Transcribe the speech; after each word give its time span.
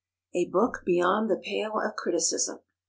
_"_A 0.47 0.51
book 0.51 0.81
beyond 0.83 1.29
the 1.29 1.35
pale 1.35 1.79
of 1.79 1.95
criticism. 1.95 2.61